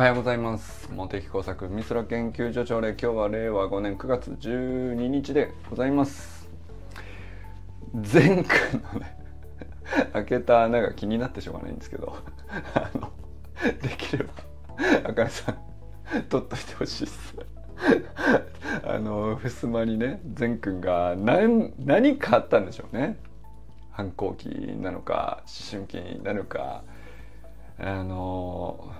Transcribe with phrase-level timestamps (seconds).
[0.00, 0.88] はようございます。
[0.90, 6.48] 茂木工作美空研究所長令今日は令和5年9月12日でございます。
[7.92, 9.18] 前回のね
[10.14, 12.16] 開けた穴が気になってしょうがないんですけど
[12.74, 13.12] あの
[13.82, 14.32] できれば
[15.04, 15.58] あかねさん
[16.30, 17.36] 取っといてほしいです。
[18.82, 23.18] あの襖にね善くんが何何かあったんでしょうね。
[23.90, 24.48] 反抗期
[24.80, 26.84] なのか思春期なのか。
[27.78, 28.94] あの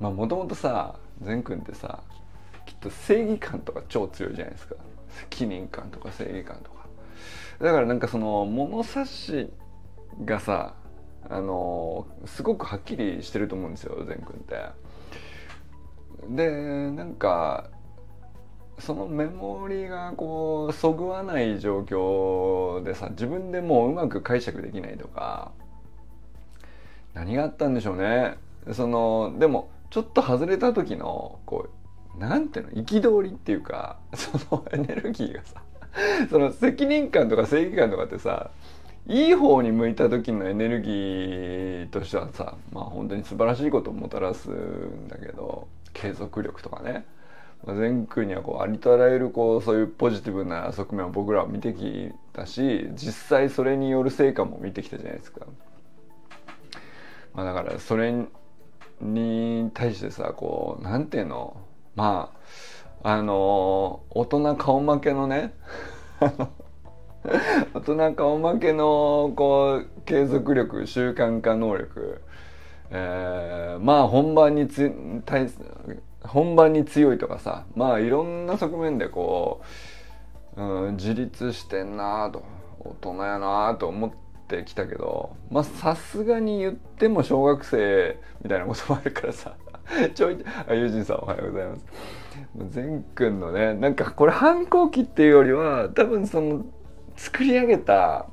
[0.00, 2.00] まあもともとさ善くんってさ
[2.66, 4.74] きっと正義感とか超強いじゃないですか。
[5.30, 6.86] 責任感とか正義感とか。
[7.60, 9.50] だからなんかその物差し
[10.24, 10.74] がさ
[11.28, 14.56] あのすごくはっきりしてると思うんですよ善くんって。
[16.28, 17.70] でなんか
[18.78, 25.52] そのメモリがこうそぐわない状況でさ自分でもううまく解釈できないとか
[27.14, 28.36] 何があったんでしょうね。
[28.72, 31.68] そのでもちょっと外れた時のこ
[32.16, 35.62] うなんていうの憤りっていうか そのエネルギーがさ
[36.30, 38.50] その責任感とか正義感とかってさ
[39.06, 47.06] いい方に向いた時のエネルギーとしてはさまあ本当に素晴らしいことをもたらすんだけど継続力とかね
[47.66, 55.46] 善くんにはこうありとあらゆるこうそういうポジティブな側面を僕らは見てきたし実際それによる成果も見てきたじゃないですか。
[57.34, 58.14] まあ、だからそれ
[59.00, 61.56] に対してさこうなんていうの？
[61.94, 62.30] ま
[63.02, 65.54] ああの大人顔負けのね
[67.74, 72.22] 大人顔負けのこう継続力習慣化能力、
[72.90, 74.92] えー、まあ本番につ
[75.24, 75.48] 対
[76.22, 79.60] 本番に強いとかさまあいろんな側面でこ
[80.56, 82.42] う、うん、自立してんなと
[82.80, 89.54] 大人やなと思っててきたけどまあさすがに言っても小学生みたいなこともあるからさ
[90.14, 90.38] ちょい
[90.68, 91.86] あゆうじんさんおはようございます
[92.70, 96.64] 善くんのねなんかこれ反抗期っていうよりは多分その
[97.16, 98.26] 作り上げた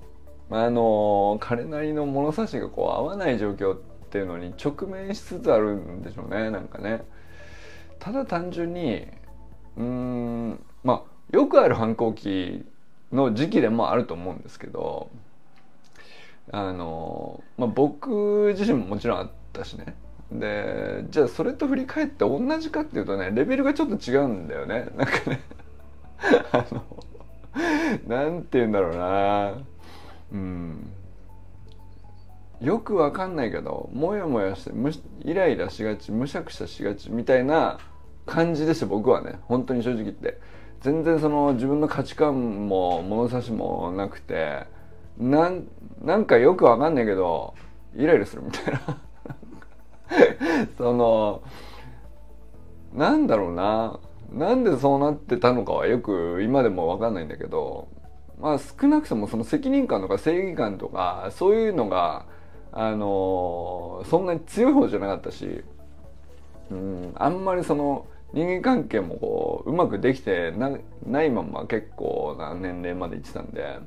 [0.50, 3.79] あの彼なりの物差しがこう合わない状況っ
[4.09, 7.03] ていうのに直面しつつあるんでしょうねなんかね。
[8.00, 9.07] ただ単純に
[9.78, 12.66] うんまあよくある反抗期
[13.12, 15.09] の時期でもあると思うんですけど
[16.52, 19.96] あの、まあ、僕自身ももちろんあったしね。
[20.31, 24.88] でじゃあそれと振り返って同じかっていうとねレベルがちょっと違うんだよね。
[24.96, 25.42] なんかね。
[26.52, 26.84] あの
[28.08, 29.53] なんて言うんだろうな。
[30.32, 30.90] うん。
[32.62, 34.72] よくわかんないけどモヤモヤして
[35.26, 37.78] イライラしがちむしゃくしゃしがちみたいな
[38.26, 39.40] 感じです僕はね。
[39.44, 40.40] 本当に正直言って。
[40.82, 44.66] 全然その自分の価値観も物差しもなくて
[45.18, 45.68] なん
[46.03, 47.53] なんかよくわかんないけど
[47.96, 48.97] イライラするみたいな。
[50.78, 51.41] その
[52.94, 54.00] なんだろうな。
[54.34, 57.88] なんでそうなってたのかはよく今でもわかんないんだけど
[58.40, 62.25] まあ少なくともその責任感とか正義感とかそういうのが
[62.72, 65.63] あのそんなに強い方じゃなかったし
[66.72, 70.72] うんあんまりその人間関係もこううまくできてな
[71.06, 73.78] ないまま結構な年齢まで行ってたんで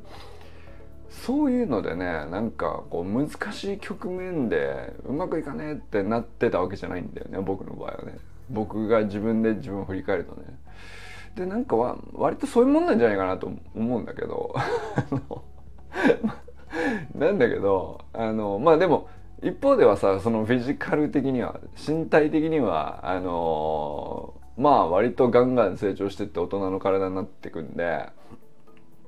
[1.11, 8.19] そういうのでねなんかこう難しい局面でうまくいかねえってなってたわけじゃないんだよね僕の場合はね。
[8.49, 10.43] 僕が自分で自分を振り返るとね。
[11.35, 14.55] でなんかは割とそういうもんなんじゃないかなと思うんだけど。
[17.15, 19.09] なんだけどあのまあでも
[19.43, 28.09] 一方ではさそのフィジカル的には身体的にはあの、まあ割とガンガン成長してって大人の体になってくんで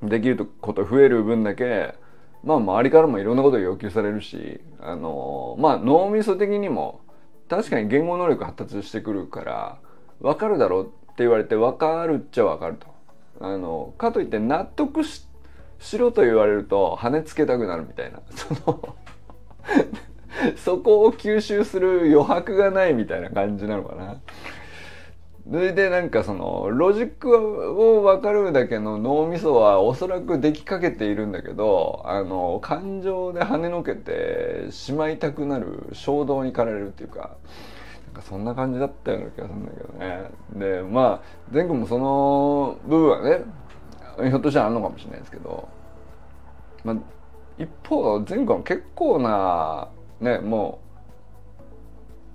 [0.03, 1.95] できること増える分だけ
[2.45, 7.01] まあ周りからもいろんなこと要求されるしあの、まあ脳みそ的にも
[7.49, 9.79] 確かに言語能力発達してくるから
[10.21, 12.87] 分かるだろうって言われて分かるっちゃ分かると。
[13.41, 15.27] あのかといって納得し
[15.97, 18.97] ろと言われると跳ねつけたくなるみたいな その
[20.57, 24.21] そこを吸収する余白がないみたいな感じなのかな。
[25.51, 37.37] それでなんかそのロジックを分かるだけの脳みそはおそらくできかけているんだけどあの感情で跳ねのけてしまいたくなる衝動に駆られるっていうか
[38.29, 40.31] そんな感じだったような気がするんだけどね。
[40.53, 43.45] でまあ善くんもその部分はね
[44.29, 45.69] ひょっとしたらあるのかもしれないですけど、
[46.85, 46.97] まあ、
[47.59, 49.89] 一方善くんは結構な
[50.21, 50.81] ねも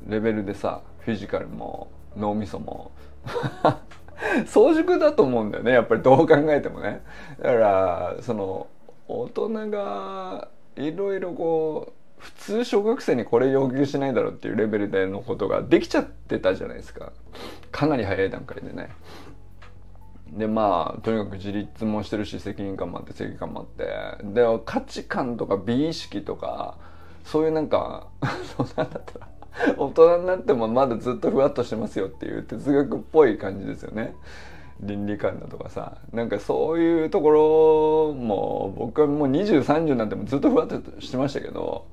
[0.08, 2.92] うレベルでさフィジカルも脳みそも
[4.46, 7.04] 早熟だと思うんだよねやっぱりどう考えてもね。
[7.42, 8.68] だからその
[9.08, 17.12] 大人がいろいろこう普通小学生にこれ要求しないだろうっていうレベルでのことができちゃってたじゃないですか。
[17.72, 18.90] かなり早い段階でね。
[20.32, 24.24] でまあとにかく自立もしてるし責任感もあって責任感もあって。
[24.24, 26.78] で価値観とか美意識とか
[27.26, 28.08] そういうなんか
[28.58, 29.28] そんなんだったら
[29.78, 34.16] 大人になってもまだずっとふわっとしてますよっていう哲学っぽい感じですよね
[34.80, 41.86] 倫理観だとかさなんかそういうところも僕はもう2030なってもずっとふわっとしてましたけど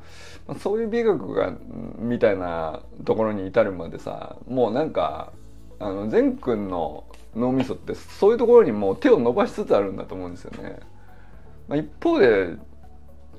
[0.59, 1.53] そういう美学が
[1.99, 5.33] みたいなところに至るまでさもうなんか
[5.79, 7.05] あの善くんの
[7.37, 10.81] 脳みそってそういうところにもう手を伸ばしつつあるんだと思うんですよね。
[11.69, 12.56] まあ、一方で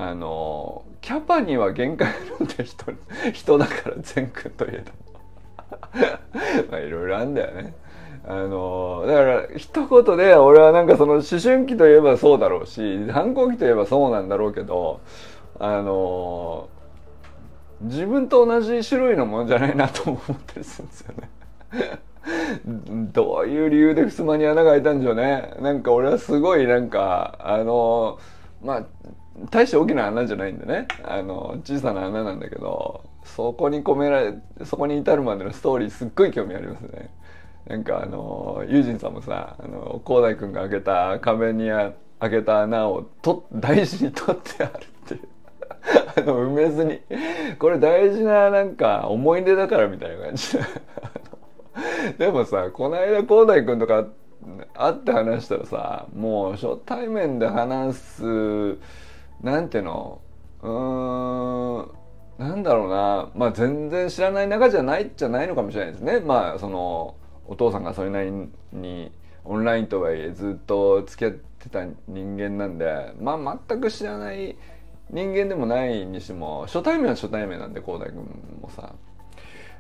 [0.01, 2.86] あのキャパには限界あるんだ人
[3.33, 4.92] 人だから善くんといえど
[6.71, 7.75] まあいろいろあるんだよね。
[8.27, 15.01] あのだから一言で俺はなんかその思春期といえばそうだろうし反抗期といえばそうなんだろうけど
[15.59, 16.68] あの
[17.81, 21.30] 自分と同じ種類のものじゃないなと思ったりするんですよね。
[23.13, 25.53] どういう理由で襖に穴が開いたんでしょうね。
[25.59, 28.19] なんか俺はすごいなんかあの
[28.63, 28.83] まあ
[29.49, 30.88] 大して大きな穴じゃないんでね。
[31.03, 34.35] あの小さな穴なんだけどそこに込められ
[34.65, 37.09] そこに至るまでのストーリーすっごい興味ありますね。
[37.67, 41.93] なんかあのユージンさんもさあの広大君が開けた壁に開
[42.29, 45.27] けた穴をと大事に取ってあるって
[46.21, 46.99] あの埋めずに。
[47.57, 50.57] これ大事ななんか思い出だからみたいな感じ。
[52.17, 54.05] でもさこの間広大君とか
[54.73, 58.23] 会って話したらさもう初対面で話す
[59.41, 60.21] なんていうの？
[60.61, 61.91] うーん
[62.38, 63.29] なんだろうな。
[63.35, 66.19] まあ全然知らない仲じゃないじゃないのかもしれないですね。
[66.19, 67.15] まあその
[67.47, 68.31] お父さんがそれなり
[68.71, 69.11] に
[69.43, 73.13] オンラインとはいえずっと付き合ってた人間なんで。
[73.19, 74.55] まあ全く知らない
[75.09, 78.23] 人間でもないにしても初対面は初対面なんで広大君
[78.61, 78.93] もさ。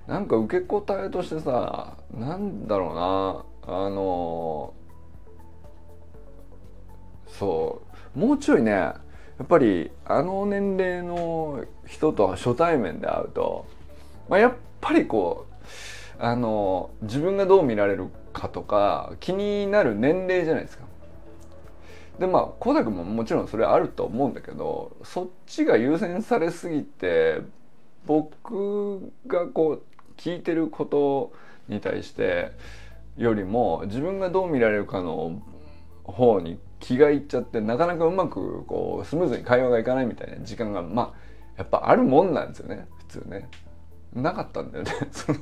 [0.07, 3.75] なんか受け答えとしてさなんだろうな。
[3.75, 4.73] あの
[7.27, 7.81] そ
[8.15, 8.19] う。
[8.19, 8.93] もうちょいね
[9.41, 13.65] やっぱりあの年齢の人と初対面で会うと、
[14.29, 20.83] まあ、やっぱりこうあの自分がどう見られるかとか気になる年齢じゃないですか。
[22.19, 27.41] でまあコダ君ももちろんそれあると思うんだけどそっちが優先されすぎて
[28.05, 29.83] 僕がこう
[30.17, 31.33] 聞いてること
[31.67, 32.51] に対して
[33.17, 35.41] よりも自分がどう見られるかの
[36.03, 41.21] 方に気がいっちゃってなかなかうまくこうスムーズに会話がいかないみたいな時間がまあ
[41.57, 42.87] やっぱあるもんなんですよね。
[43.07, 43.49] 普通ね。
[44.13, 44.91] なかったんだよね。
[45.11, 45.39] その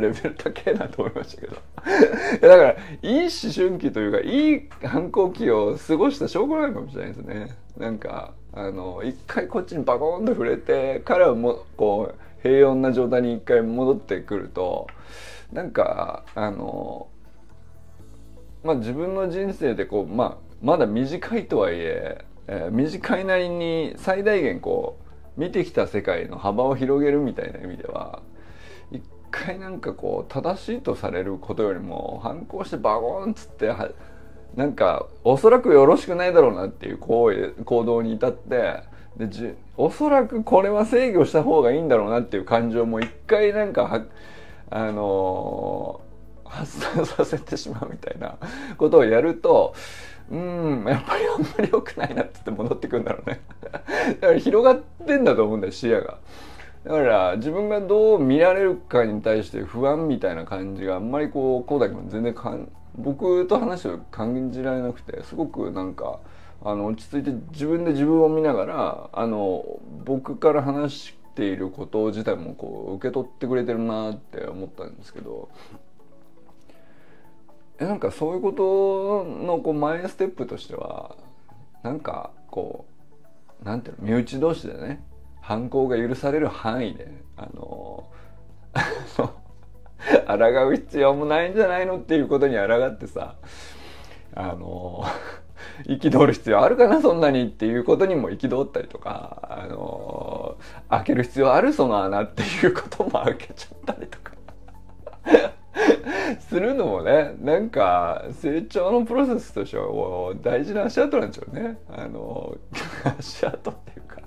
[0.00, 1.56] レベル高えなと思いましたけど。
[2.48, 7.56] だからいい思春期というかいい反抗期を過ごした証拠なのかもしれないですね。
[7.76, 14.86] なんかあの一回こっちにバコーンと触れて彼はもこう平穏な状態に一回戻ってくると
[15.52, 17.08] なんかあの
[18.62, 24.98] まあ自分の人生でこう、まあ、まだ短いとはいええー、短いなりに最大限こ
[25.36, 28.22] う見てきた世界の幅を広げるみたいな意味では
[28.92, 33.74] 一回なんかこう正しいとされることよりも反抗してバゴンっつって
[34.54, 38.82] なんかおそらくよろしくないだろうなっていう行為行動に至って
[39.16, 44.04] でじおそらくこれは制御した方がいいんだろうなっていう感情も一回なんか
[44.70, 48.38] あのー、発散させてしまうみたいな
[48.76, 49.74] ことをやると
[50.30, 50.84] うん。
[50.86, 53.40] やっぱりあんまり良くないなってって戻ってくるんだろうね。
[54.20, 56.18] だから広がってんだと思うんだよ視野が。
[56.84, 66.20] だから自分がどう見られるかに対して不安みたいな感じがあんまりこうこうだけも全然かん僕と話して感じられなくてすごくなんか
[66.62, 69.64] あの落ち着いて自分で自分を見ながらあの
[70.04, 75.48] 僕から話していること自体もこう受け取ってくれてるなって思ったんですけど
[77.78, 81.16] えなんかそういうことのこう前ステップとしては
[81.82, 82.86] なんかこ
[83.62, 85.02] うなんていうの身内同士でね
[85.40, 88.08] 犯行が許される範囲であの
[90.26, 93.36] 抗う必要もないんじゃないのっていうことに抗ってさ
[94.34, 95.04] あの
[95.86, 100.56] 憤る必要あるかなそんなにっていうことにも憤ったりとかあの
[100.88, 104.34] 開ける必要あるその穴っていうことも開けちゃったりとか。
[106.48, 111.78] するのもねなんか成長のプロセスとしては大事な足跡なんでしょうね。
[111.88, 112.56] あの
[113.18, 114.20] 足跡っていうか。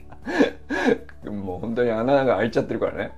[1.31, 3.11] もう本当に穴が開いちゃってるからね。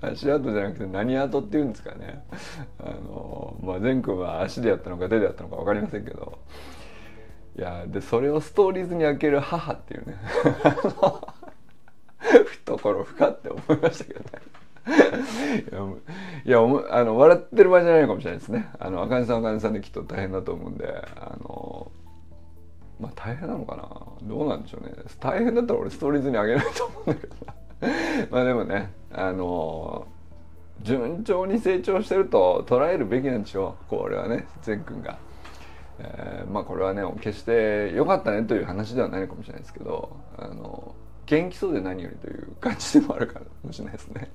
[0.00, 2.24] 足跡じゃなくて何跡っていうんですかね。
[2.78, 6.38] あのまあ善くんは足でやったのか手でやったのか分かりませんけど。
[7.56, 10.16] いやでそれをストーリーズに開ける母っていうね。
[12.84, 14.26] ころ深って思いましたけどね。
[16.44, 18.68] いやあの笑ってる場合じゃないかもしれないですね。
[18.78, 20.86] あの茜さん茜さんできっと大変だと思うんで
[21.16, 21.90] あの
[23.00, 24.28] まあ大変なのかな？
[24.28, 24.92] どうなんでしょうね。
[25.20, 27.36] 大変だったら俺ストーリーズにあげないと思うんだけど
[28.30, 30.06] まあでもねあの
[30.82, 33.90] 順調に成長してると捉えるべきなんでしょう。
[33.90, 35.18] これはね善くんが。
[35.96, 40.94] えー、まあこれはね決して良かったねという話ではないのかもしれないですけどあの
[41.26, 44.30] 元気そうで何よりという感じでもあるかもしれないですね。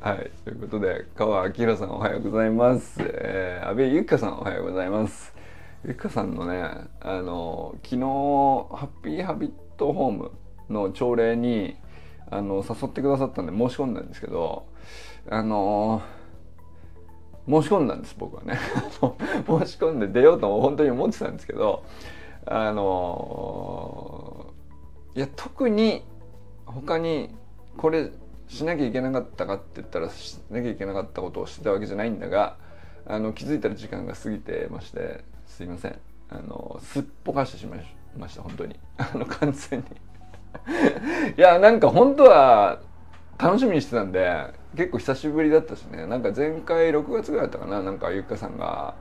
[0.00, 0.30] はい。
[0.44, 2.96] ということで、川明さんおはようございます。
[3.00, 5.34] えー、安倍ゆきかさんおはようございます。
[5.84, 6.62] ゆきかさんのね、
[7.00, 10.32] あの、昨日、ハッピーハビットホーム
[10.68, 11.76] の朝礼に、
[12.30, 14.66] あの、誘ってくださったんで申し込んだんですけど、
[15.28, 16.02] あの
[17.48, 18.58] 申し込んだんです僕はね
[19.00, 21.84] 申し込んで出ようと本当に思ってたんですけど
[22.46, 24.46] あの
[25.14, 26.04] いや特に
[26.66, 27.34] 他に
[27.76, 28.10] これ
[28.48, 32.56] しなきゃいけなかったかって言ったらしなきゃいけなかったことをしてたわけじゃないんだが
[33.06, 35.98] あの気づいたら時間が過ぎてましてすいません。
[36.28, 38.78] あのすっぽかしてしまいました本当に。
[38.98, 39.86] あの完全に。
[41.36, 42.80] いやなんか本当は
[43.38, 46.06] 楽しみにしてたんで結構久しぶりだったしね。
[46.06, 48.94] なんか前回6月ぐらいだったかななんかゆっかさんが、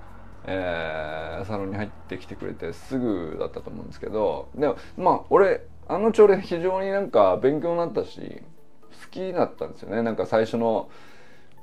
[0.45, 4.49] えー、サロンに入ってきてくれてすぐだったと思うんですけど。
[4.55, 10.01] でもまあ俺あの朝礼非常になんか勉強になったし好きだったんですよね。
[10.01, 10.89] なんか最初の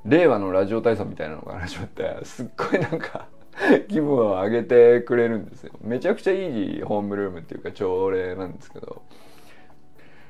[0.05, 3.27] 令和のラジオ体操みたいなのが始まってすっごいなんか
[3.89, 5.73] 気分を上げてくれるんですよ。
[5.81, 9.03] めちゃくちゃいいホームルームっていうか朝礼なんですけど。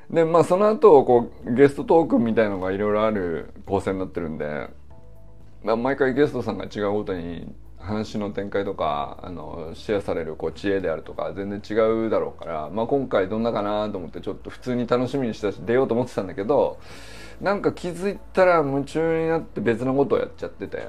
[0.09, 4.69] でまあその後こうゲストトークみたいのがいろいろある構成になってるんで、
[5.63, 11.73] まあ、毎回ゲストさんが違うごとに話の展開とかあのシェアされるこう知恵であるとか全然違
[12.05, 16.79] うだろうから、まあ、今回どんなかなと思ってちょっと普通に楽しみにしたし出ようと思ってたんだけど
[17.41, 20.87] なんか気づいたら夢中になって別のことをやっちゃってて。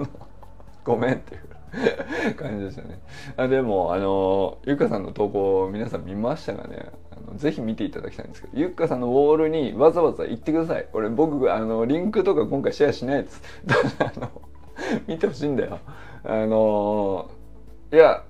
[0.84, 1.50] ごめんっていう。
[2.36, 3.00] 感じでしたね。
[3.36, 6.86] あでもあのゆかさんの投稿皆さん見ましたがね？
[7.12, 10.88] あのぜひ見ていただきたいんですけどゆっかさんのウォールにわざわざ行ってください。
[10.92, 13.42] 俺僕あのリンクとか今回シェアしないです。
[14.00, 14.30] あの
[15.06, 15.78] 見てほしいんだよ。
[16.24, 18.22] あのー、いや、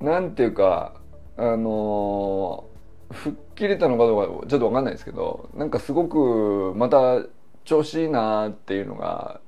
[0.00, 0.94] なんていうか、
[1.36, 7.22] あのー、吹っ切れたのかどうかちょっとわかんないですけど、なんかすごくまた
[7.64, 9.40] 調子いいなっていうのが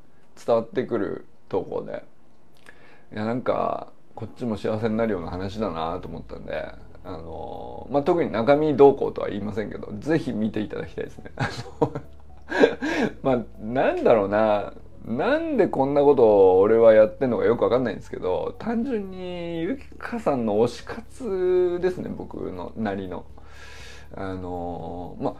[0.45, 2.05] 伝わってくる投稿で、
[3.13, 6.69] いや、なんか、こっちも幸せになるような話だなと思ったんで、
[7.05, 11.33] あのー、まあ、特に中身どうこうとは言いませんけど、ぜひ見ていただきたいですね。
[13.23, 23.25] まあ、なんだろうな、なんでこんなことを俺はやってんのかよくわかんないんですけど単純にゆきかさんの推し活ですね僕のなりの。
[24.13, 25.35] あのまあ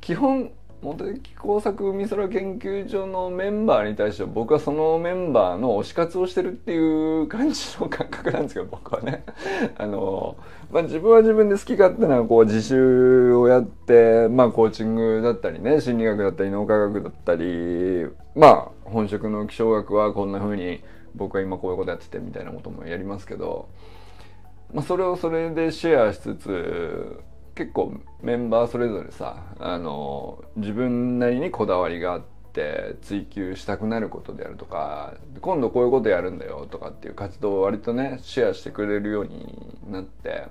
[0.00, 0.52] 基本
[0.82, 9.24] 茂木工作海空研究所のメンバーに対しては僕はそのメンバーの推し活をしてるっていう感じの感覚なんですけど僕はね。
[9.76, 10.36] あの、
[10.70, 20.80] まあ、自分は自分で好き勝手なこう自習をやってまあコーチングだったりね心理学だったり脳科学だったりまあ本職の気象学はこんな風に
[21.14, 23.68] 僕は今こういうことやっててみたいなこともやりますけど、
[24.72, 27.20] まあ、それをそれでシェアしつつ
[27.60, 32.22] 結構メンバーそれぞれさあの自分なりにこだわりがあっ
[32.54, 35.12] て追求したくなることであるとか
[35.42, 39.54] 今度こういうことやるんだよとかっていう活動を割とねシェアしてくれるように
[39.90, 40.46] なって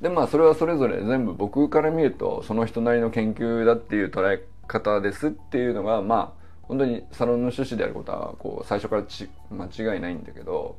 [0.00, 10.76] でまあそれはそれぞれ全部僕から見るとその人なりの研究だっていう捉え方ですっていうのがまあ本当にサロンの趣旨であることはこう最初からち間違いないんだけど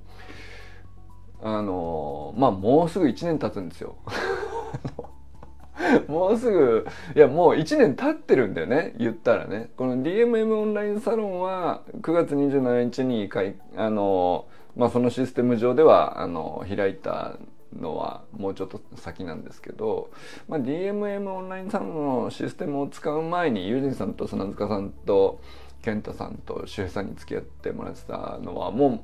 [1.42, 3.96] あのまあもうすぐ1年経つんですよ。
[6.08, 9.70] もうすぐ、いやもう1年経ってるんだよね、言ったらね。
[9.76, 13.30] この DMM オンラインサロンは9月27日に
[13.76, 17.38] あの、まあ、そのシステム上では、あの、開いた
[17.80, 20.10] のはもうちょっと先なんですけど、
[20.48, 25.42] まあ、DMM オンラインサロンのシステムを使う前に、ユージンさんと砂塚さんと、
[25.82, 29.00] 健太さんと周平さんに付き合ってもらってたのは、もう、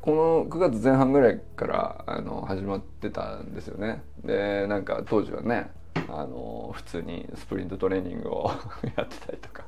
[0.00, 4.02] この9月前半ぐらいからあの始まってたんですよね。
[4.24, 5.70] でなんか当時はね
[6.08, 8.50] あの普通にスプリントトレーニングを
[8.96, 9.64] やってたりとか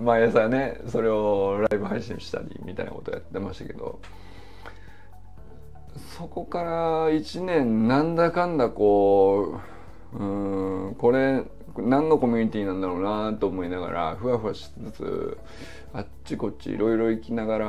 [0.00, 4.00] 毎朝ねそれをライブ配信したりみたいなことやってましたけど
[6.16, 9.60] そこから1年なんだかんだこ
[10.12, 11.44] ううんこれ
[11.82, 15.38] 何のコミュニティなんだろうなと思いながらふわふわしつつ
[15.92, 17.68] あっちこっちいろいろ行きながら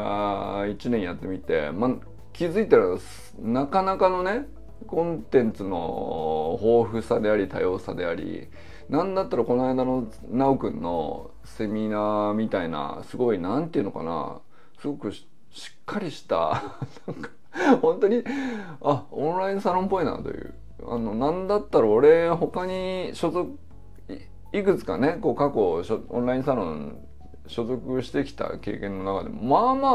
[0.66, 1.96] 1年やってみて、ま、
[2.34, 2.98] 気づいたら
[3.42, 4.48] なかなかのね
[4.88, 8.48] コンテンツの豊富さであり多様さであり
[8.90, 14.40] なんだったらこの間の奈くんのセミナーみたいなすごいなんていうのかな
[14.82, 16.64] すごくしっかりした
[17.06, 17.30] なんか
[17.82, 18.24] 本当に
[18.82, 20.54] あオンラインサロンっぽいなという。
[20.88, 23.58] あのなんだったら俺他に所属
[24.52, 26.98] いくつかねこう過去オンラインサロン
[27.48, 29.90] 所属してきた経験の中でもまあま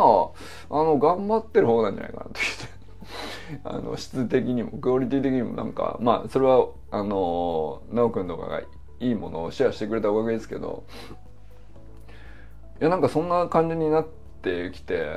[0.70, 2.40] ああの頑張ってる方なんじゃないかなって
[3.64, 10.84] あの質的にもクオリティ的にもなんかまあそれはあの奈くんとかがいいものをシェアしてくれたおかげですけど
[12.80, 14.06] いやなんかそんな感じになっ
[14.42, 15.16] てきて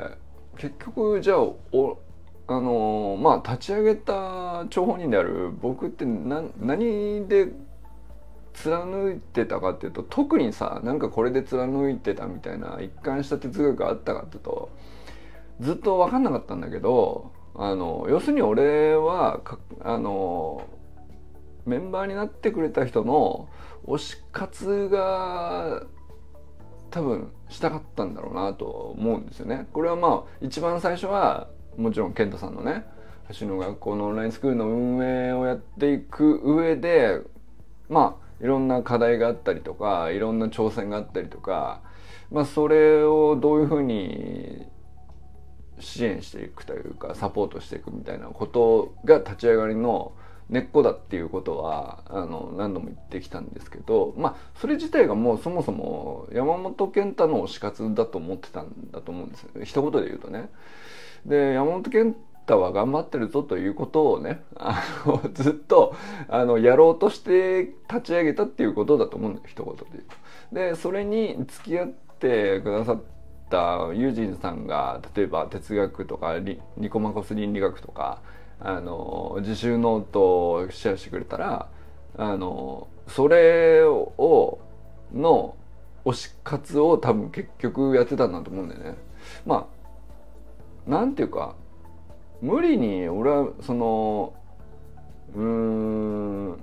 [0.56, 1.98] 結局じゃあお
[2.46, 7.48] あのまあ立ち上げた張本人である僕って何で
[8.62, 14.70] 貫いてたかっていうと特にさなんかこれで貫いてたみたいな一貫した哲学があったかっていうと
[15.60, 19.40] ずっと分かんなかったんだけどあの要するに俺は
[19.80, 20.66] あの
[21.66, 23.48] メンバーになってくれた人の
[23.86, 25.84] 推し活が
[26.90, 29.66] 多分したかったんだろうなと思うんですよね。
[29.72, 32.84] これはまあ一番最初はもちろん健太さんのね
[33.38, 37.20] 橋の学校のオンラインスクールの運営をやっていく上で
[37.88, 41.82] まあいろんな課題があったりとかいろんな挑戦があったりとか、
[42.30, 44.66] まあ、それをどういうふうに
[45.80, 50.12] 支援していくというかサポートしていくみたいなことが立ち上がりの
[50.48, 60.50] 根っこだっていうことはあの何度も言ってきたんですけどまあそれ自体がもうそもそも山本健太の推し活だと思ってたんだと思うんです一言で言うとね。
[61.26, 62.16] で山本健
[62.48, 65.94] 太は頑張ってるぞということをねあのずっと
[66.28, 70.16] あのやろうとして立ち上げたっていうことだと思うんだよ一言で言うと。
[70.54, 71.88] でそれに付き合っ
[72.18, 73.02] てくださっ
[73.50, 76.38] たユージンさんが例えば哲学とか
[76.78, 78.22] ニコマコス倫理学とか
[78.60, 81.68] あの自習ノートをシェアしてくれたら
[82.16, 84.58] あのそれを
[85.12, 85.54] の
[86.06, 88.94] 推し活を多分結局やってたんだと思うんだよね。
[89.44, 89.68] ま
[90.86, 91.54] あなんていうか
[92.40, 94.32] 無理に俺はその
[95.34, 96.58] うん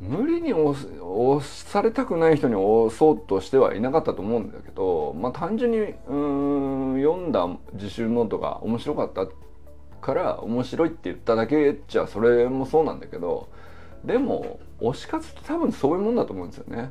[0.00, 6.16] 無理に押されたくない人に押そうとしてはいなかったと思うんだけど、まあ、単純にう
[6.96, 9.28] ん読んだ自習ノートが面白かった
[10.00, 13.48] から面白いって言っただけじゃそれもそうなんだけど
[14.04, 16.90] でも推し活って多分そういうもんだと思うんですよね。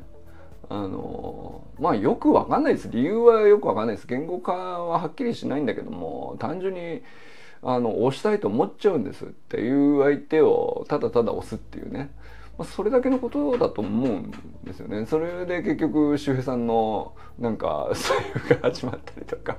[0.70, 2.88] あのまあよくわかんないです。
[2.90, 4.06] 理由はよくわかんないです。
[4.06, 7.02] 言語化ははっきりしないんだけども単純に
[7.60, 12.12] あの推したいと思っちゃうんですっていう相手をただただ押すっていうね、
[12.56, 14.30] まあ、それだけのことだと思うん
[14.62, 15.06] ですよね。
[15.06, 19.58] それで結局周平さんのなんかそういうが始まったりとか。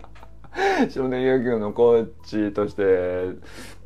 [0.90, 2.84] 少年野球のコーチとして、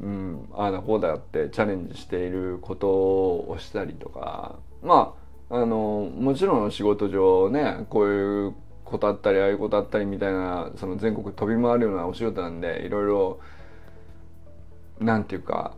[0.01, 4.55] うん、ああだこうだってチャレンジしていることをしたりとか。
[4.81, 13.39] まああのもちろん仕事上ねこういうことあったりああいうことあったりみたいなその全国飛び回るようなお仕事なんでいろいろ
[14.99, 15.75] なんていうか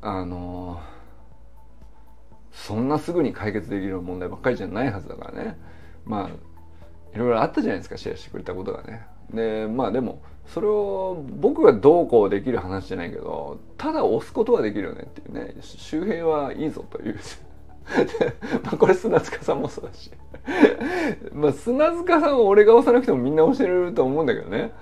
[0.00, 0.80] あの
[2.52, 5.56] そんなすぐに解決できる問題ばっかりじゃないはずだからね。
[6.04, 6.28] まあ
[7.14, 9.06] いろいろあったじゃないですかシェアしてくれたことがね。
[9.32, 15.54] でまあでもそれを僕がどうこうできる話じゃないけどただ押すことはできるよねっていうね。
[15.60, 17.18] 周平はいいぞという。
[18.64, 20.10] まあこれ砂塚さんもそうだし。
[21.32, 24.72] まあ砂塚さんは俺が押さなくてもみんな押してると思うんだけどね。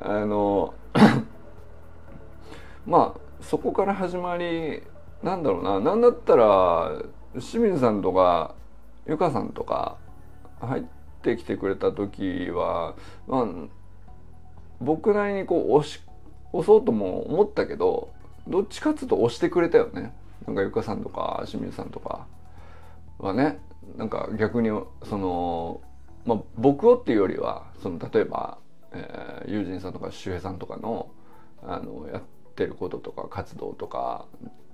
[0.00, 0.74] あの
[2.86, 4.82] まあそこから始まり
[5.22, 5.80] なんだろうな。
[5.80, 6.92] 何だったら
[7.34, 8.54] 清水さんとか
[9.06, 9.96] ゆかさんとか
[10.60, 10.84] 入っ
[11.22, 12.94] てきてくれた時は
[13.26, 13.46] まあ
[14.80, 16.02] 僕なりにこう押し
[16.52, 18.10] 押そうとも思ったけど
[18.46, 20.14] どっちかっつうと押してくれたよね。
[20.46, 22.26] なんかゆかさんとか清水さんとか。
[23.18, 23.58] はね
[23.96, 24.70] なんか逆に
[25.04, 25.80] その、
[26.24, 28.58] まあ、僕をっていうよりはその例えば、
[28.92, 31.10] えー、友人さんとか周平さんとかの
[31.62, 32.22] あのやっ
[32.54, 34.26] てることとか活動とか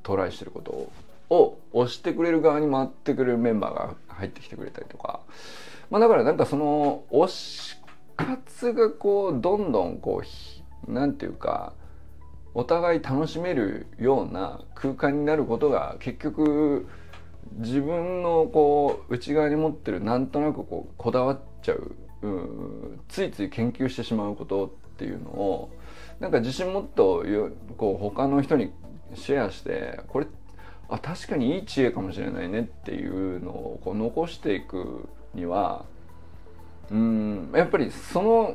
[0.02, 0.90] トライしてること
[1.32, 5.20] を押してくれる側に回ってくれるメンバーが入ってきてくれたりとか、
[5.88, 7.76] まあ、だからなんかその押し
[8.16, 11.72] 活がこうどんどんこう何て言うか
[12.54, 16.88] お互い楽しめるような空間になることが結局
[17.58, 21.94] 自分のこう内側に持ってるなんとなくこうこだわっちゃう
[23.08, 25.70] ついつい研究してしまうことっていうのを
[26.20, 27.24] なんか自信もっと
[27.76, 28.72] こう他の人に
[29.14, 30.26] シェアしてこれ
[30.88, 35.84] あ確かにいい知恵かもしれないねっていうのをこう残していくには
[36.90, 38.54] うんやっぱりその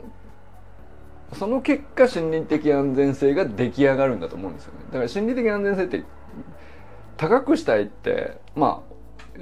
[1.33, 4.79] その結果心理的安全性が出来上がるんだと思うんですよね。
[4.87, 6.03] だから心理的安全性って
[7.17, 8.95] 高くしたいってまあ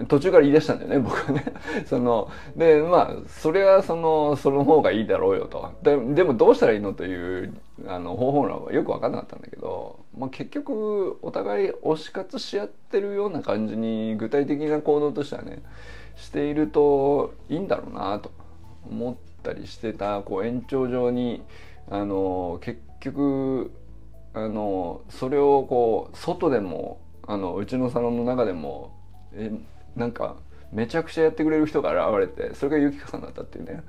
[0.07, 1.53] 途中から言い出したんだよね 僕はね。
[1.86, 5.71] そのでまあそれはそのその方がいいだろうよと。
[5.83, 7.53] ででもどうしたらいいのという
[7.88, 15.62] あの方法論はよく分かんなかったんだけど、まあ、結局お互い推し活し合ってるような感じに具体的な行動としてはね
[16.15, 18.31] しているといいんだろうなと。
[18.89, 21.43] 思ったりしてたこう延長上に
[21.89, 23.71] あの結局
[24.33, 28.91] あのそれをこう外でもあのうちのサロンの中でも
[29.33, 29.51] え
[29.95, 30.36] なんか
[30.73, 33.83] めちゃくちゃやってくれる人が現れてそれがゆきかさんだったっていうね。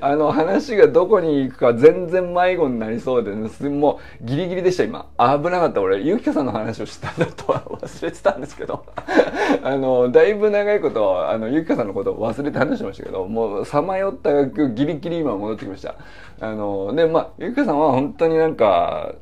[0.00, 5.06] あの話がどこに行くか全然迷子になりそうで、ね、もうギリギリでした今。
[5.18, 6.02] 危なかった俺。
[6.02, 8.84] ゆきかさんの話をしたんだとは忘れてたんですけど。
[9.62, 15.94] あのだいぶ長いことあのゆきかさんのことを忘れて話しましたけどもうさまよったギリギリ今戻ってきました。
[16.40, 19.14] あのでまあゆきかさんは本当になんか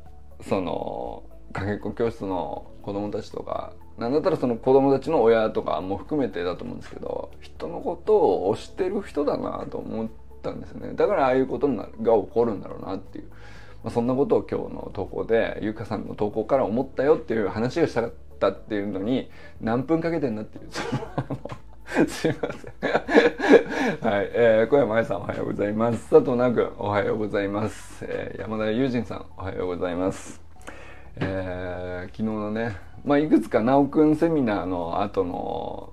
[0.42, 10.08] そのかけっこ教室の子供たちとかなんだったらその子供たちの親とかも含めてだと思うんですけど人のことを推してる人だなと思っ
[10.42, 10.94] たんですね。
[10.94, 13.24] だからああいうことが起こるんだろうなっていう、
[13.84, 20.68] まあ、そんなことを今日の投稿でゆかさんの投稿から思ったよっていう話がしたかったっていうのに何分かけてんだっていう。
[22.08, 22.72] すいません。
[24.08, 26.08] はい、えー、小山愛さんおはようございます。
[26.08, 30.49] 佐藤奈君おはようございます、えー、山田友人さんおはようございます。
[31.16, 35.92] えー、昨日のねまあ、いくつか直くんセミナーの後の、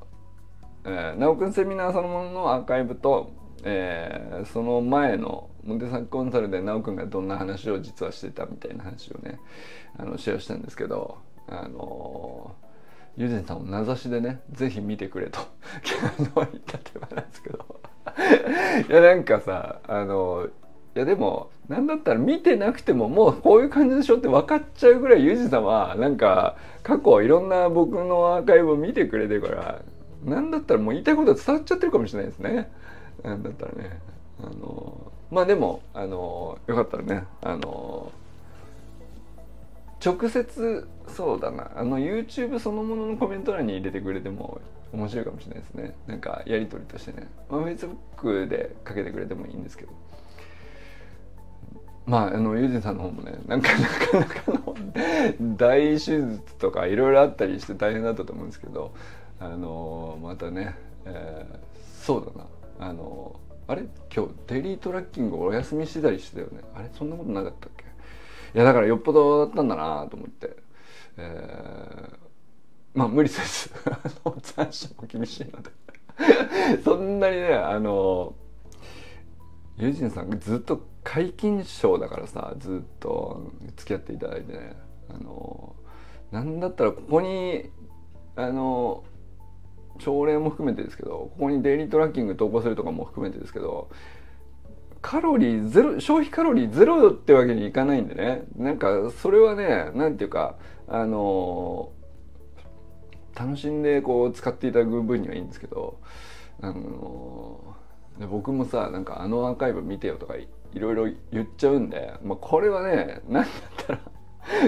[0.85, 3.31] えー、直くんセミナーそのもののアーカイブと、
[3.63, 9.39] えー、その前のモテサコンサルで直くんがどんな話を実はしてたみたいな話をね
[9.97, 12.55] あのシェアしたんですけどあの
[13.15, 15.39] ユーゼンさんを名指しでねぜひ見てくれと
[16.35, 17.65] 言った手前なんですけど。
[18.89, 20.47] いやなんかさあの
[20.97, 29.81] いやでもなんだったら見てなくてももうこういう感じでしょって分かっちゃうぐらいユージさんはなんか過去いろんな僕のアーカイブを見てくれてるから
[30.25, 32.71] なんだったらもう言いたいことは伝わっちゃってるかもしれないですね。
[33.23, 33.99] なんだったらね。
[34.41, 38.11] あのまあでもあのよかったらねあの
[40.03, 44.59] 直接そうだなあの YouTube そのもののコメント欄に入れてくれても
[44.93, 49.91] 面白いかもしれないですねなんかやり取りとしてね、まあ、Facebook でかけてくれてもいいんですけど
[52.07, 54.75] まあ、あの、ユージさんの方もね、なんか なかなかの
[55.57, 58.93] 大手術とかいろいろあったりして大変だったと思うんですけど、
[59.41, 62.47] あの、またね、えー、そうだな、
[62.89, 63.83] あの、あれ？
[64.15, 66.61] 今日デリートラッキングお休みしてたりしてたよね。
[66.73, 66.89] あれ？
[66.93, 67.83] そんなことなかったっけ？
[67.83, 67.87] い
[68.57, 70.55] や、だからよっぽどだったんだなと思って。
[71.17, 72.13] えー、
[72.93, 75.69] まあ無理せず、あの、残暑も厳しいので。
[76.85, 78.33] そんなにね、あの、
[79.77, 84.75] ユージンさんがずっと皆勤賞だからさずっと付き合っていただいてね。
[85.09, 85.73] あの
[86.31, 87.69] なんだったらここに
[88.35, 89.05] あの
[89.99, 93.89] 朝礼も含めてですけどここにデイリートラッキング投稿するとかも含めてですけど
[95.01, 98.43] カロリーゼロ消費カロリーゼロってわけにいかないんでね。
[98.57, 100.57] なんかそれはね何ていうか
[100.89, 101.91] あの
[103.33, 106.01] 楽しんでこう使っていただく分にはいいんですけど
[106.59, 107.75] あの
[108.29, 110.35] 僕もさなんかあのアーカイブ見てよとか
[110.73, 113.51] いろいろ言っちゃうんで、まあ、これはね何だっ
[113.85, 113.99] たら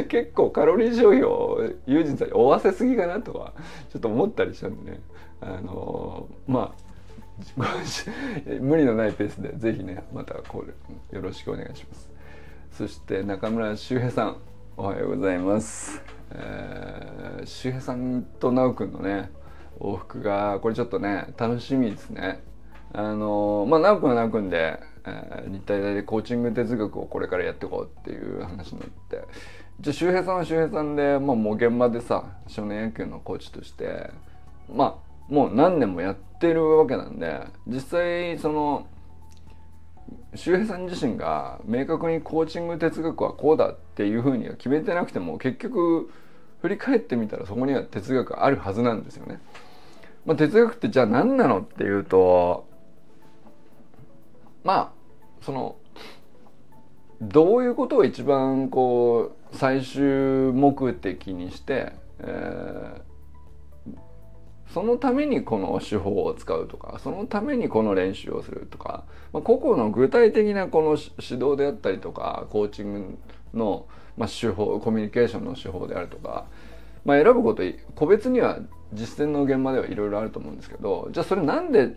[0.08, 3.54] 結構カロリー消費をユージンさんに負わせすぎかなとは
[3.92, 5.00] ちょっと思ったりしたんでね。
[5.42, 6.90] あのー、まあ
[8.60, 12.10] 無理のないペースでぜひねまたこれよろしくお願いします。
[12.72, 14.38] そして中村修平さん
[14.76, 19.32] おはようございます、えー、修平さんと直くんのね
[19.80, 22.44] 往復がこれちょっとね楽しみですね。
[22.93, 29.23] あのまあ直くは直くんでえー、日体大でコーチング哲学をこれからやっていこうっていう話になって
[29.80, 34.12] じゃあ周平さんは周平さんで、まあ、もう現場でさ少年野球のコーチとして
[34.73, 34.99] ま
[35.30, 38.88] あもう何年もやってるわけなんで実際その
[40.36, 46.12] 周平さん自身が明確にコーチング哲学はこうだっていうふうには決めてなくても結局
[46.62, 49.39] 振り返ってみたらそこには哲学あるはずなんですよね。
[50.25, 52.69] まあ、哲学ってじゃあ何なのっていうと
[54.63, 54.91] まあ
[55.41, 55.78] その
[57.22, 64.00] どういうことを一番こう最終目的にして、えー、
[64.74, 73.17] そのためにこの手法を使うとかそのためにこの練習をするとか、まあ、個々の具体的なこの指導であったりとかコーチング
[73.54, 76.45] の、まあ、手法コミュニケーションの手法であるとか、
[77.04, 77.63] まあ、選ぶこと
[77.95, 78.60] 個別には
[78.93, 81.95] 実践の現場ではいろいろあると思うんですけどじゃあそれなんで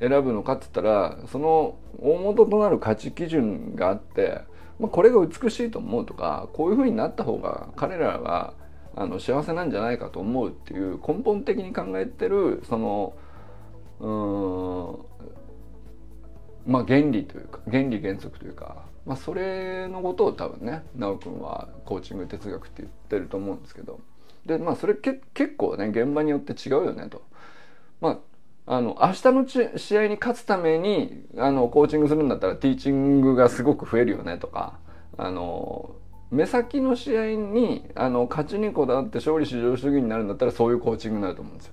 [0.00, 4.42] 選ぶのかっつったらその大元となる価値基準があって、
[4.78, 8.54] まあ、これが美しいと思うとかこういうふうになった方が彼らは
[8.94, 13.14] あの幸せなんじゃないかと思うっていう根本的に考えてるその
[14.00, 14.08] う
[16.70, 24.00] んまあ原理というか原理原則というか、まあ、それのことを多分ね修くんはコーチング哲学って言ってると思うんですけど
[24.46, 27.22] でまあそれけ結構ね現場によって違うよねと。
[28.00, 28.18] まあ
[28.70, 34.78] あの明日の試合に勝つためにあのコーチングするんだったらティーチングがすごく増えるよねとか
[35.16, 35.94] あの
[36.30, 41.72] 目先の試合にあの勝ちにこだわって勝利至上主義になるんだったらそういうコーチングになると思うんですよ。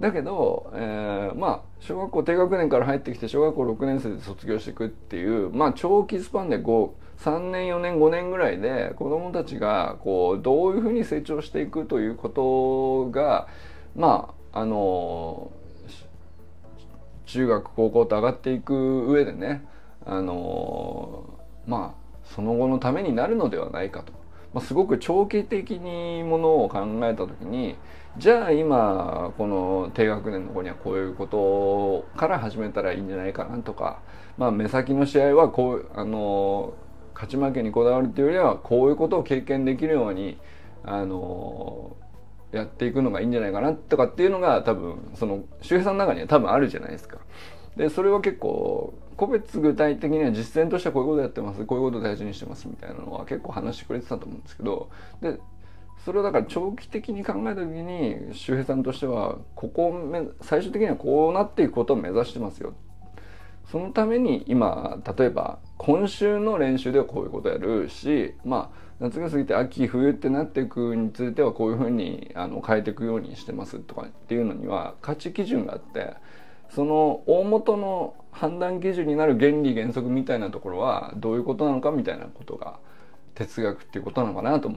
[0.00, 6.90] だけど、えー、まあ小学校低学年から入ってきて小学校6年生で卒業していくっていうまあ長期スパンで3
[7.52, 13.46] 年4年5年ぐらいで子どもたちがこうどういうふうに成長していくということが
[13.94, 15.52] まああの
[17.34, 19.64] 中学高校と上がっていく上でね
[20.06, 21.24] あの
[21.66, 24.12] まあその後のためになるのではないかと、
[24.52, 27.74] まあ、すごく長期的にものを考えた時に
[28.18, 33.98] じゃあ今この低学年の子にはこういうことから始めたらいいんじゃないかなとか、
[34.38, 36.72] まあ、目先の試合はこうあの
[37.14, 40.38] 勝ち負けにこだわるっていうよりはこういうことを経験できるように
[40.84, 41.96] あの
[42.56, 47.18] やっていくのがいいんじゃないかなとかっていうのが多分その周平さんの中には多分あるじゃないですか。
[47.76, 51.64] でそれは結構個別具体的には実践としてはこういうことやってます。
[51.64, 54.88] こういうこと大事にしてますみたいなのは結構話してくれてたと思うんですけど。
[55.20, 55.38] で
[56.04, 62.74] それをだから長期的に考えた時に周平さんとしてはここを最終的にはこうなっていくことを目指してますよ。
[63.70, 76.14] そのために今例えば今週の練習ではこういうことやるしまあ夏が過ぎて秋冬ってなっていくについてはこういうふうにあの変えていくようにしてますとかっていうのには価値基準があって
[76.70, 82.78] その大元の判断基準になる原理原則みたいなところはどういうことなのかみたいなことが
[83.34, 84.70] 哲学っていうことなのかなと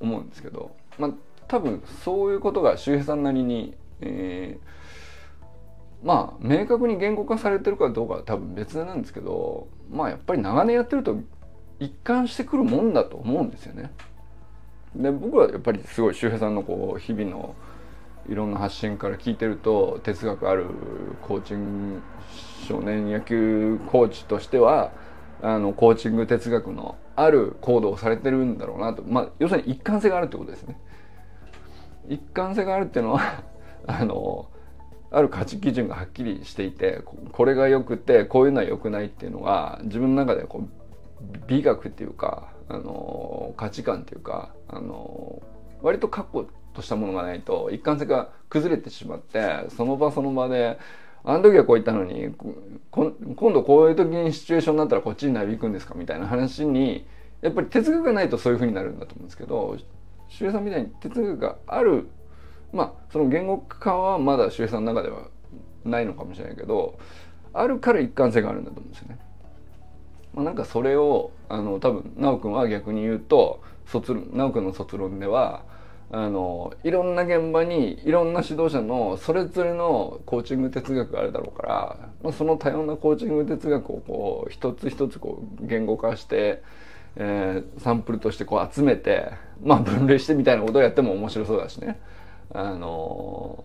[0.00, 1.10] 思うんですけどまあ
[1.48, 4.81] 多分そういうことが周平さんなりに、えー、
[6.02, 11.16] まあ明確に言語化されてるかどうかは多分別なんですけどまあやっぱり長年やってると
[11.78, 13.92] 一貫してくるもんだと思うんですよね。
[14.94, 17.54] で僕はやっぱりすごい周平さんのこう日々の
[18.28, 20.66] いろんな発信から聞いてると哲学ある
[21.22, 22.02] コーチング
[22.68, 24.92] 少年野球コーチとしては
[25.40, 30.78] あのコーチング哲学のある行動をされてるんだろうなと、まあ、要するに一貫性があるってことですね。
[32.08, 33.42] 一貫性があるっていうのは
[33.86, 34.48] あの
[35.12, 45.42] ある価値基準がはっきりしていてこれがよくてこういうのは良くないっていうのが自分の中でこう美学っていうかあの価値観っていうかあの
[45.82, 50.78] 割と確固としたものがないと一貫性が崩れてしまってその場その場で
[51.24, 52.34] あの時はこう言ったのに
[52.90, 57.06] 今度こういう時にシチュエーションになったらこっちになびくんですかみたいな話に
[57.42, 59.76] やっぱり哲学がないとそういうふうになるんだと思うんですけど
[60.28, 62.08] 周平さんみたいに哲学がある
[62.72, 65.28] まあその言語化はまだ周平さんの中では
[65.84, 66.98] ないのかもしれないけど
[67.52, 69.18] あるから一貫性があるんだと思うんですよね。
[70.34, 75.64] まあ、なんかそれをあの多分修くんは逆に言うと卒修くんの卒論では
[76.10, 86.62] あのいろんな現場にいろんな指導者のそれぞれのコーチング哲学があるだろうから、まあ、その多様なコーチング哲学をこう一つ一つこう言語化して、
[87.16, 89.32] えー、サンプルとしてこう集めて、
[89.62, 91.98] まあ、分類してみたいなことをやっても面白そうだしね。
[92.54, 93.64] あの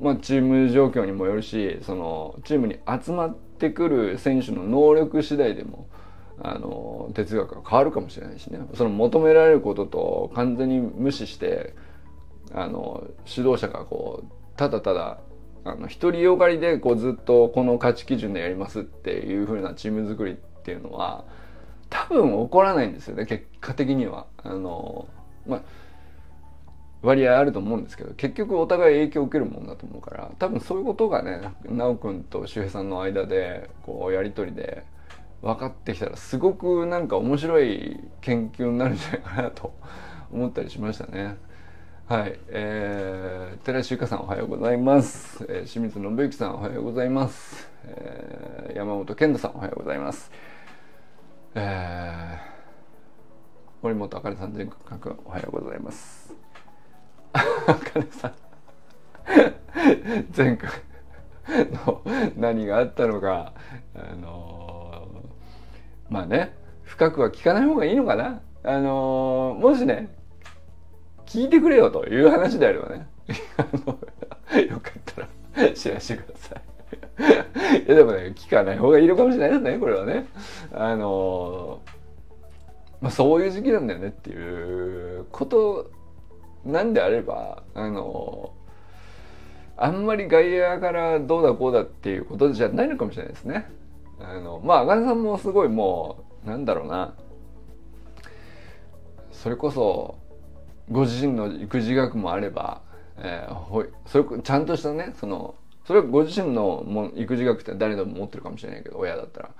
[0.00, 5.88] まあ、チーム状況にもよるしそのチームに集まってくる選手の能力次第でも
[6.38, 11.74] あの哲学が変わるかもしれないしねその求められることと完全に無視して
[12.52, 15.18] あの指導者がこうただただ
[15.64, 21.24] あの独りよがりでこうずっとこの価値基準でやりますっていう風なチーム作りっていうのは
[21.88, 24.26] 多分起こらないんですよね結果的には。
[24.42, 25.08] あの
[25.46, 25.62] まあ
[27.02, 34.84] 割合あると思うんですけど結局お互い影響を受けるもんだと思うから多分そういうことがね修くんと周平さんの間でこうやり取りで
[35.42, 39.74] 分かってきたらすごくなんか面白い研究になるんじゃないかなと
[40.32, 41.36] 思ったりしましたね。
[42.08, 50.30] はい、えー、寺石由香さんおはようございます、えー、清水信之さんおはようございます、えー、山本健太さんおはようございます、
[51.56, 56.35] えー、森本あかねさん全国各おはようございます。
[57.66, 58.32] あかねさん。
[60.36, 60.70] 前回
[61.84, 62.02] の
[62.36, 63.52] 何があったのか
[63.94, 65.08] あの
[66.08, 68.40] まあね深くは聞かない方がいいのかな。
[68.62, 70.14] あのー、もしね
[71.26, 73.08] 聞いてくれよという話であればね。
[74.70, 77.86] よかったらシェアしてください。
[77.86, 80.26] いやでもね聞かない方がいいのかもしれないですねこれはね。
[80.72, 81.80] あの
[83.00, 85.90] まあ、そういう時期なんだよねっていうこと
[86.66, 88.52] なんであればあの
[89.76, 93.70] あんまり外野からどうだこうだっていうことじゃないのかもしれないですね。
[94.18, 97.14] あのまあ赤根さんもすごいもうなんだろうな
[99.30, 100.18] それこそ
[100.90, 102.80] ご自身の育児学もあれば、
[103.18, 105.54] えー、ほそれちゃんとしたねその
[105.86, 109.50] それはご自身のも育児学って誰でも持ってるかもしれないけど親だったら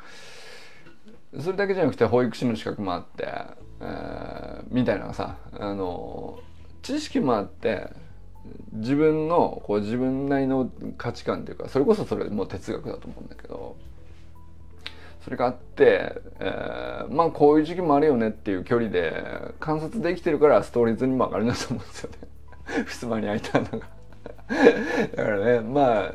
[1.41, 3.29] それだけじゃなくて保育士の資格もあって、
[3.81, 6.39] えー、みたいなさあの
[6.87, 7.89] 知識もあって
[8.75, 13.77] 自分のこう自分なりの価値観っていうかそれこそそれもう哲学だと思うんだけど
[15.25, 22.85] それがあって、えー、まあこういう時期もあるよねっていう距離で観察できてるからストーリーズにも上がるなと思うんですよね。
[22.87, 23.79] 襖に開いたのが。
[25.17, 26.15] だからねまあ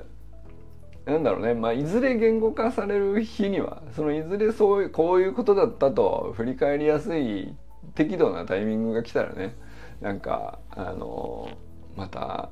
[1.11, 7.53] なんだろうね、まあ、いずれ言語化される日にはそのいずれそういうこういうことだったと振り返りやすい
[7.95, 9.55] 適度なタイミングが来たらね
[10.01, 11.49] なんかあの
[11.95, 12.49] また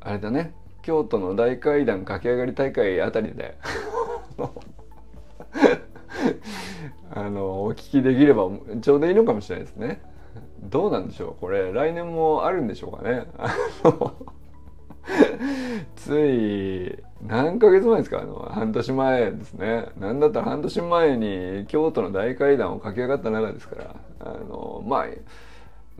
[0.00, 3.58] あれだね京都の大階段駆け上がり大会あたりで
[7.14, 8.48] あのお聞きできれば
[8.80, 10.00] ちょうどいいのかもしれないですね。
[10.62, 13.26] どうなんでしょうこれ来年もあるんでしょうかね。
[15.96, 25.06] つい何ヶ月前ですかあの半年前ですね何だったら半年前に京都の大階段を駆け上がった中ですからあのまあ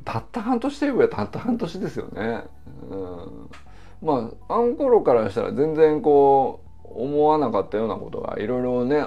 [0.04, 2.44] たった半年といえばたった半年ですよね。
[2.90, 3.50] うん、
[4.02, 9.04] まああの頃からしたら全然こう思わなかったようなことがいろいろね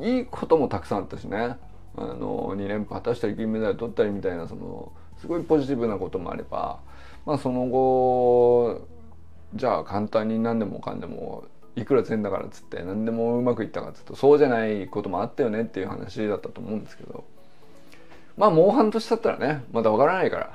[0.00, 1.56] いいこともたくさんあったしね
[1.96, 6.80] あの2連覇果たしたり銀メダル取ったりみたいなそのすごいポジティブなこともあれば、
[7.26, 8.86] まあ、その後
[9.54, 17.24] じゃあ簡単に何でもかんでもいくら全だからっつって何でもうまくいったかっつうとそうじゃないこともあったよねっていう話だったと思うんですけど。
[18.38, 20.52] まあもう半年経ったらねまだわからないから。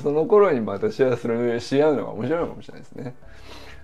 [0.00, 3.14] その頃にまたシェアするし合うのが面白いかもしれないですね。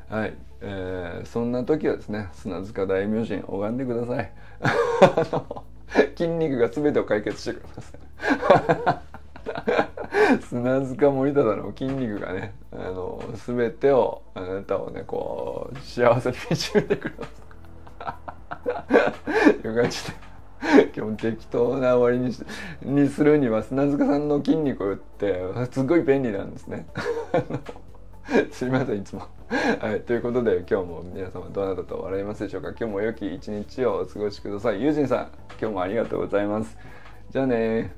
[0.08, 4.32] はい、えー、そんな時はですね砂塚大名人拝んでください。
[6.16, 7.94] 筋肉が全てを解決してくれます。
[10.48, 17.44] 砂塚森忠の筋肉がねあの全てをあなたをねこう幸せに導いてくれます。
[19.62, 19.90] という感
[20.64, 22.34] じ で基本適当な終わり
[22.84, 26.86] ににするには砂塚さんの筋肉ってすっごい便利なんですね。
[28.50, 29.22] すいませんいつも。
[29.80, 32.70] はいということで今日も皆様どなたと笑いますでしょうか。
[32.70, 34.82] 今日も良き一日をお過ごしください。
[34.82, 35.28] ゆうじんさん
[35.60, 36.76] 今日もありがとうございます。
[37.30, 37.94] じゃあね